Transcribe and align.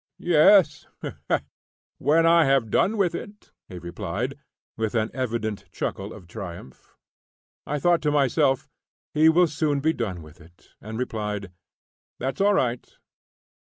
"Yes, 0.17 0.87
when 1.99 2.25
I 2.25 2.45
have 2.45 2.71
done 2.71 2.97
with 2.97 3.13
it," 3.13 3.51
he 3.69 3.77
replied, 3.77 4.33
with 4.75 4.95
an 4.95 5.11
evident 5.13 5.71
chuckle 5.71 6.11
of 6.11 6.25
triumph. 6.27 6.95
I 7.67 7.77
thought 7.77 8.01
to 8.01 8.11
myself, 8.11 8.67
he 9.13 9.29
will 9.29 9.45
soon 9.45 9.79
be 9.79 9.93
done 9.93 10.23
with 10.23 10.41
it, 10.41 10.69
and 10.81 10.97
replied: 10.97 11.51
"That's 12.17 12.41
all 12.41 12.55
right." 12.55 12.91